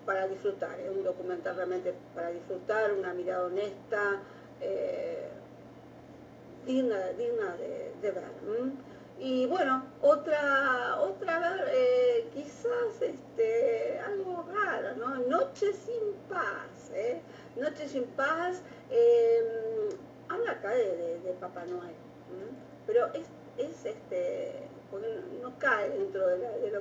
para 0.05 0.27
disfrutar, 0.27 0.79
es 0.79 0.89
un 0.89 1.03
documental 1.03 1.55
realmente 1.55 1.93
para 2.13 2.29
disfrutar, 2.29 2.93
una 2.93 3.13
mirada 3.13 3.45
honesta, 3.45 4.21
eh, 4.61 5.29
digna, 6.65 6.97
digna 7.17 7.55
de, 7.57 8.11
ver. 8.11 8.23
Y 9.17 9.45
bueno, 9.47 9.83
otra, 10.01 10.97
otra 10.99 11.63
eh, 11.69 12.29
quizás 12.33 13.01
este, 13.01 13.99
algo 13.99 14.45
raro, 14.53 14.95
¿no? 14.97 15.15
Noche 15.27 15.71
sin 15.73 16.13
paz, 16.29 16.91
¿eh? 16.93 17.21
Noche 17.55 17.87
sin 17.87 18.03
paz, 18.03 18.61
em, 18.89 19.97
habla 20.27 20.51
acá 20.51 20.71
de, 20.71 21.35
Papá 21.39 21.65
Noel, 21.65 21.95
pero 22.85 23.07
es, 23.13 23.27
es 23.57 23.85
este, 23.85 24.65
no 25.41 25.57
cae 25.59 25.89
dentro 25.89 26.27
de 26.27 26.37
la, 26.37 26.51
de 26.51 26.71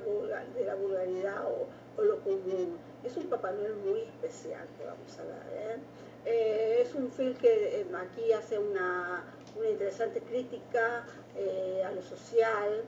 la, 0.65 0.75
vulgaridad 0.75 1.45
o, 1.45 2.01
lo 2.01 2.19
común. 2.21 2.77
Es 3.05 3.15
un 3.17 3.25
Papá 3.25 3.51
Noel 3.51 3.75
muy 3.75 4.01
especial 4.01 4.67
que 4.77 4.85
vamos 4.85 5.19
a 5.19 5.23
ver. 5.23 5.37
¿eh? 5.53 5.77
Eh, 6.25 6.81
es 6.81 6.95
un 6.95 7.11
film 7.11 7.35
que 7.35 7.81
eh, 7.81 7.85
aquí 7.95 8.31
hace 8.33 8.57
una, 8.57 9.23
interesante 9.69 10.21
crítica 10.21 11.05
a 11.85 11.91
lo 11.91 12.01
social. 12.01 12.83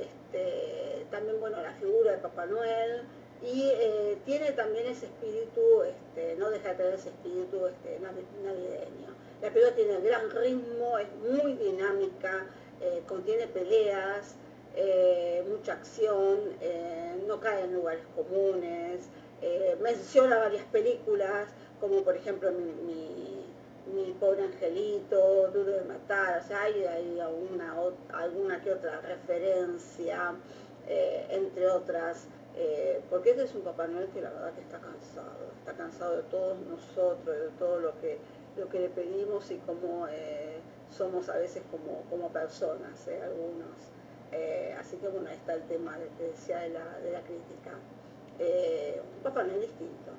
Este, 0.00 1.06
también, 1.10 1.38
bueno, 1.40 1.60
la 1.60 1.72
figura 1.74 2.12
de 2.12 2.18
Papá 2.18 2.46
Noel 2.46 3.02
y 3.42 3.70
tiene 4.24 4.52
también 4.52 4.86
ese 4.86 5.06
espíritu, 5.06 5.82
este, 5.82 6.36
no 6.36 6.50
deja 6.50 6.70
de 6.70 6.74
tener 6.76 6.94
ese 6.94 7.10
espíritu 7.10 7.66
este, 7.66 7.98
navideño. 8.00 9.14
La 9.42 9.50
película 9.50 9.76
tiene 9.76 10.00
gran 10.00 10.30
ritmo, 10.30 10.98
es 10.98 11.08
muy 11.16 11.52
dinámica, 11.54 12.46
eh, 12.80 13.02
contiene 13.06 13.46
peleas, 13.46 14.34
eh, 14.76 15.44
mucha 15.48 15.74
acción, 15.74 16.38
eh, 16.60 17.22
no 17.26 17.40
cae 17.40 17.64
en 17.64 17.74
lugares 17.74 18.04
comunes, 18.14 19.08
menciona 19.82 20.38
varias 20.38 20.64
películas, 20.66 21.50
como 21.78 22.02
por 22.02 22.16
ejemplo 22.16 22.50
mi, 22.50 24.14
pobre 24.18 24.44
angelito, 24.44 25.48
Duro 25.48 25.72
de 25.72 25.82
Matar, 25.82 26.40
o 26.40 26.46
sea, 26.46 26.62
hay, 26.62 26.84
alguna, 27.20 27.74
alguna 28.14 28.62
que 28.62 28.72
otra 28.72 29.02
referencia, 29.02 30.34
entre 30.86 31.66
otras, 31.68 32.26
porque 33.10 33.30
este 33.30 33.42
es 33.42 33.54
un 33.54 33.62
Papá 33.62 33.86
Noel 33.86 34.08
que 34.08 34.22
la 34.22 34.30
verdad 34.30 34.54
que 34.54 34.62
está 34.62 34.78
cansado, 34.78 35.50
está 35.58 35.74
cansado 35.74 36.16
de 36.16 36.22
todos 36.22 36.56
nosotros, 36.60 37.36
de 37.36 37.48
todo 37.58 37.80
lo 37.80 38.00
que 38.00 38.18
lo 38.56 38.68
que 38.68 38.80
le 38.80 38.88
pedimos 38.88 39.50
y 39.50 39.56
cómo 39.58 40.06
eh, 40.08 40.58
somos 40.90 41.28
a 41.28 41.36
veces 41.36 41.62
como, 41.70 42.02
como 42.08 42.32
personas, 42.32 43.06
eh, 43.08 43.20
algunos. 43.22 43.68
Eh, 44.34 44.74
así 44.78 44.96
que 44.96 45.08
bueno, 45.08 45.28
ahí 45.28 45.36
está 45.36 45.54
el 45.54 45.62
tema 45.68 45.96
de, 45.98 46.08
decía 46.26 46.58
de, 46.60 46.70
la, 46.70 46.98
de 46.98 47.12
la 47.12 47.20
crítica. 47.20 47.72
un 48.38 49.22
papá 49.22 49.44
no 49.44 49.52
es 49.52 49.60
distinto, 49.60 50.10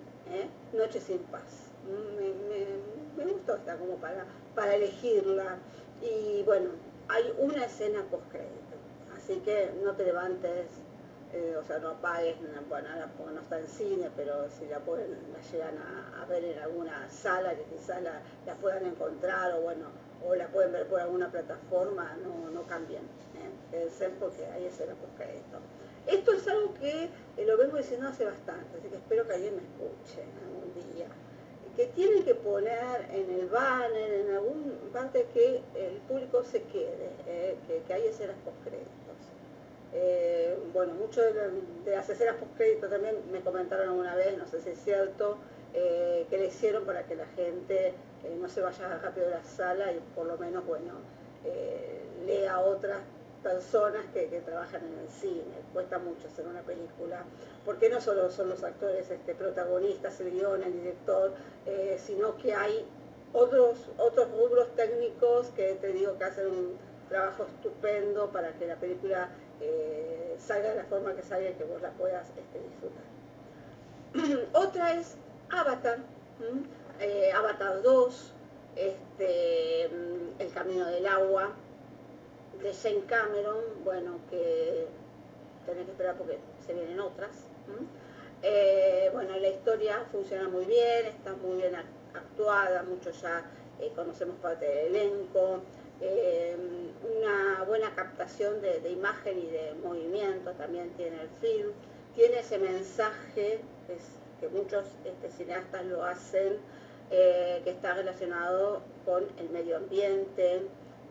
Noche 0.74 1.00
sin 1.00 1.20
paz. 1.20 1.72
Me, 1.86 3.26
me, 3.26 3.32
gustó 3.32 3.56
esta 3.56 3.78
como 3.78 3.96
para, 3.98 4.26
para 4.56 4.76
elegirla. 4.76 5.58
Y 6.02 6.44
bueno, 6.44 6.72
hay 7.10 7.34
una 7.40 7.66
escena 7.66 8.04
post-crédito, 8.10 8.76
así 9.16 9.40
que 9.42 9.72
no 9.84 9.94
te 9.96 10.06
levantes 10.06 10.68
o 11.60 11.64
sea, 11.64 11.80
no 11.80 11.90
apagues, 11.90 12.36
bueno, 12.70 12.88
no 13.34 13.42
está 13.42 13.60
en 13.60 13.68
cine, 13.68 14.10
pero 14.16 14.50
si 14.50 14.66
la 14.68 14.80
pueden, 14.80 15.12
la 15.34 15.42
llegan 15.52 15.78
a, 15.78 16.26
ver 16.26 16.44
en 16.46 16.60
alguna 16.60 17.10
sala 17.10 17.56
que 17.56 17.64
quizás 17.64 18.02
la, 18.02 18.22
puedan 18.62 18.86
encontrar 18.86 19.54
o 19.54 19.62
bueno, 19.62 19.88
o 20.26 20.34
la 20.36 20.48
pueden 20.48 20.72
ver 20.72 20.88
por 20.88 21.00
alguna 21.00 21.30
plataforma, 21.30 22.16
no, 22.24 22.50
no 22.52 22.64
cambien, 22.68 23.04
¿eh? 23.04 23.35
Ser 23.90 24.12
porque 24.20 24.46
ahí 24.48 24.66
es 24.66 24.80
la 24.80 24.94
esto. 26.08 26.34
Es 26.34 26.48
algo 26.48 26.74
que 26.76 27.10
eh, 27.38 27.46
lo 27.46 27.58
vengo 27.58 27.78
diciendo 27.78 28.08
hace 28.08 28.26
bastante, 28.26 28.78
así 28.78 28.88
que 28.90 28.96
espero 28.96 29.26
que 29.26 29.34
alguien 29.34 29.56
me 29.56 29.64
escuche 29.64 30.24
algún 30.44 30.94
día. 30.94 31.08
Que 31.76 31.88
tienen 31.88 32.24
que 32.24 32.36
poner 32.36 33.10
en 33.12 33.30
el 33.30 33.48
banner, 33.48 34.14
en 34.14 34.32
algún 34.32 34.80
parte 34.94 35.28
que 35.34 35.62
el 35.76 35.98
público 36.08 36.44
se 36.44 36.62
quede, 36.64 37.10
¿eh? 37.28 37.58
que, 37.68 37.82
que 37.82 37.94
hay 37.94 38.08
escenas 38.08 38.38
postcréditos. 38.46 38.92
Eh, 39.94 40.58
bueno, 40.74 40.94
muchos 40.94 41.26
de, 41.34 41.92
las 41.92 42.10
escenas 42.10 42.36
post-crédito 42.36 42.88
también 42.88 43.16
me 43.32 43.42
comentaron 43.42 43.90
alguna 43.90 44.16
vez, 44.16 44.38
no 44.38 44.46
sé 44.46 44.62
si 44.62 44.70
es 44.70 44.80
cierto, 44.80 45.38
que 45.74 46.38
le 46.38 46.46
hicieron 46.46 46.86
para 46.86 47.06
que 47.06 47.16
la 47.16 47.26
gente 47.28 47.94
no 48.40 48.48
se 48.48 48.62
vaya 48.62 48.98
rápido 48.98 49.28
de 49.28 49.34
la 49.34 49.44
sala 49.44 49.92
y 49.92 50.00
por 50.16 50.26
lo 50.26 50.38
menos, 50.38 50.66
bueno, 50.66 50.94
lea 52.26 52.60
otras 52.60 53.00
personas 53.46 54.04
que, 54.12 54.26
trabajan 54.44 54.82
en 54.84 54.98
el 54.98 55.10
cine. 55.10 55.44
Cuesta 55.72 56.00
mucho 56.00 56.28
hacer 56.28 56.48
una 56.48 56.64
película, 56.64 57.24
porque 57.64 57.90
no 57.90 58.02
solo 58.02 58.32
son 58.32 58.50
los 58.50 58.64
actores 58.64 59.12
este, 59.12 59.36
protagonistas, 59.36 60.20
el 60.20 60.32
guion, 60.32 60.64
el 60.64 60.74
director, 60.74 61.34
sino 61.98 62.36
que 62.38 62.56
hay 62.56 62.86
otros, 63.34 63.78
otros 63.98 64.32
rubros 64.32 64.76
técnicos 64.76 65.48
que 65.50 65.76
te 65.76 65.94
digo 65.94 66.18
que 66.18 66.24
hacen 66.24 66.48
un 66.48 66.78
trabajo 67.10 67.44
estupendo 67.44 68.32
para 68.32 68.54
que 68.54 68.66
la 68.66 68.78
película 68.78 69.30
eh, 69.62 70.36
salga 70.40 70.70
de 70.70 70.76
la 70.76 70.86
forma 70.86 71.14
que 71.14 71.22
salga 71.22 71.50
y 71.50 71.54
que 71.54 71.66
vos 71.66 71.82
la 71.82 71.92
puedas 71.92 72.28
este, 72.30 72.60
disfrutar. 72.62 73.04
Otra 74.54 74.94
es 74.96 75.18
Avatar, 75.50 76.00
eh, 77.00 77.32
Avatar 77.34 77.82
2, 77.82 78.34
este, 78.76 79.90
mm, 79.90 80.42
El 80.42 80.54
Camino 80.54 80.86
del 80.86 81.06
Agua, 81.06 81.54
de 82.62 82.74
Shane 82.74 83.06
Cameron, 83.06 83.64
bueno, 83.84 84.20
que 84.30 84.88
tenés 85.66 85.86
que 85.86 85.92
esperar 85.92 86.16
porque 86.18 86.38
se 86.66 86.74
vienen 86.74 87.00
otras. 87.00 87.32
Eh, 88.42 89.10
bueno, 89.14 89.38
la 89.38 89.50
historia 89.50 90.06
funciona 90.12 90.48
muy 90.48 90.66
bien, 90.66 91.06
está 91.08 91.34
muy 91.34 91.58
bien 91.58 91.76
actuada, 92.14 92.84
muchos 92.84 93.22
ya 93.22 93.44
conocemos 93.96 94.38
parte 94.38 94.66
del 94.66 94.96
elenco, 94.96 95.62
eh, 96.02 96.56
una 97.18 97.64
buena 97.64 97.94
captación 97.96 98.62
de, 98.62 98.90
imagen 98.90 99.40
y 99.40 99.48
de 99.48 99.74
movimiento 99.84 100.52
también 100.52 100.90
tiene 100.92 101.22
el 101.22 101.30
film, 101.42 101.72
tiene 102.16 102.40
ese 102.40 102.58
mensaje 102.58 103.60
que 104.40 104.50
muchos 104.50 104.86
este, 105.06 105.30
cineastas 105.30 105.86
lo 105.86 106.04
hacen, 106.04 106.58
eh, 107.12 107.62
que 107.64 107.70
está 107.70 107.94
relacionado 107.94 108.82
con 109.06 109.26
el 109.38 109.50
medio 109.50 109.78
ambiente, 109.78 110.62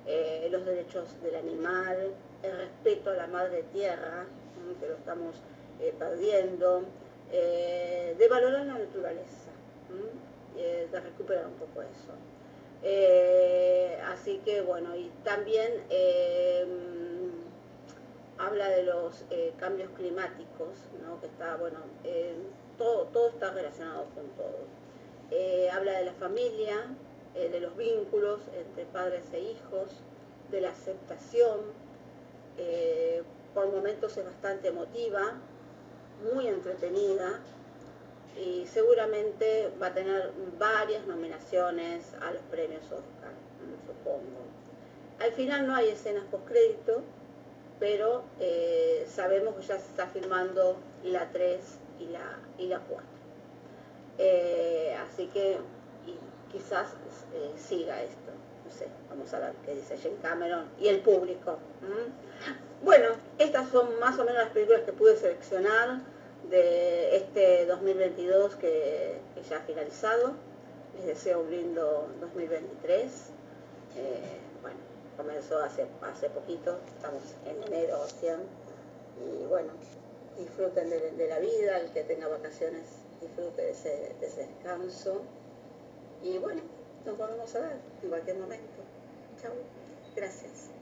eh, 0.07 0.49
los 0.51 0.65
derechos 0.65 1.21
del 1.23 1.37
animal, 1.37 2.13
el 2.43 2.57
respeto 2.57 3.11
a 3.11 3.15
la 3.15 3.27
madre 3.27 3.65
tierra, 3.73 4.27
que 4.81 4.87
lo 4.87 4.95
estamos 4.95 5.37
perdiendo, 5.99 6.85
de 7.31 8.29
valorar 8.31 8.65
la 8.65 8.79
naturaleza, 8.79 9.51
de 10.57 11.01
recuperar 11.01 11.47
un 11.47 11.55
poco 11.55 11.83
eso. 11.83 12.15
Eh, 12.87 13.99
así 14.13 14.43
que 14.45 14.61
bueno, 14.61 14.95
y 14.95 15.11
también 15.25 15.73
eh, 15.89 16.67
habla 18.37 18.69
de 18.69 18.83
los 18.83 19.25
eh, 19.31 19.55
cambios 19.59 19.89
climáticos, 19.97 20.69
¿no? 21.03 21.19
que 21.19 21.27
está, 21.27 21.57
bueno, 21.57 21.79
todo, 22.77 23.05
todo 23.07 23.29
está 23.31 23.53
relacionado 23.53 24.05
con 24.15 24.29
todo. 24.37 24.67
habla 25.73 25.93
de 25.93 26.05
la 26.05 26.13
familia, 26.13 26.77
de 27.35 27.61
los 27.61 27.77
vínculos 27.77 28.41
entre 28.57 28.85
padres 28.87 29.25
e 29.33 29.41
hijos, 29.41 29.91
de 30.51 30.61
la 30.61 30.71
aceptación, 30.71 31.61
por 33.55 33.71
momentos 33.73 34.17
es 34.17 34.25
bastante 34.25 34.69
emotiva, 34.69 35.35
muy 36.33 36.47
entretenida, 36.47 37.41
y 38.37 38.67
seguramente 38.67 39.71
va 39.81 39.89
a 39.89 39.95
tener 39.95 40.33
varias 40.59 41.07
nominaciones 41.07 42.15
a 42.21 42.33
los 42.33 42.43
premios 42.43 42.83
Oscar, 42.85 43.33
supongo. 43.87 44.45
Al 45.21 45.33
final 45.33 45.67
no 45.67 45.77
hay 45.77 45.91
escenas 45.91 46.25
post-crédito, 46.25 47.03
pero 47.79 48.25
eh, 48.41 49.07
sabemos 49.09 49.55
que 49.57 49.63
ya 49.63 49.79
se 49.79 49.87
está 49.87 50.09
filmando 50.09 50.77
la 51.05 51.31
3 51.31 51.61
y 52.01 52.07
la, 52.07 52.39
y 52.59 52.67
la 52.67 52.81
4. 52.81 53.07
Eh, 54.19 54.97
así 55.01 55.27
que 55.29 55.59
quizás 56.55 56.89
eh, 57.35 57.53
siga 57.57 58.01
esto. 58.03 58.31
No 58.65 58.71
sé, 58.71 58.87
vamos 59.11 59.35
a 59.35 59.41
ver 59.41 59.53
qué 59.67 59.75
dice 59.75 59.99
Jane 59.99 60.17
Cameron 60.23 60.71
y 60.79 60.89
el 60.89 61.01
público. 61.01 61.59
Bueno, 62.83 63.09
estas 63.39 63.69
son 63.71 63.99
más 63.99 64.19
o 64.19 64.25
menos 64.25 64.45
las 64.45 64.53
películas 64.53 64.83
que 64.83 64.93
pude 64.93 65.17
seleccionar 65.17 66.01
de 66.49 67.17
este 67.17 67.67
2022 67.67 68.55
que, 68.57 69.19
ya 69.49 69.59
ha 69.59 69.61
finalizado. 69.61 70.33
Les 70.97 71.07
deseo 71.07 71.41
un 71.41 71.51
lindo 71.51 72.09
2023. 72.21 73.11
bueno, 74.63 74.79
comenzó 75.17 75.61
hace, 75.61 75.87
hace 76.03 76.31
poquito, 76.31 76.79
estamos 76.97 77.23
en 77.47 77.63
enero 77.65 77.99
y 79.21 79.45
bueno, 79.47 79.73
disfruten 80.39 80.91
de, 80.91 81.29
la 81.29 81.39
vida, 81.39 81.79
el 81.79 81.91
que 81.91 82.05
tenga 82.05 82.29
vacaciones 82.29 82.85
disfrute 83.21 83.63
de 83.63 83.71
ese, 83.71 84.15
descanso 84.21 85.23
y 86.25 86.39
bueno, 86.39 86.63
nos 87.05 87.19
volvemos 87.19 87.55
a 87.55 87.61
ver 87.61 87.77
en 88.03 88.09
cualquier 88.09 88.39
momento. 88.39 88.83
Chao, 89.41 89.53
gracias. 90.17 90.74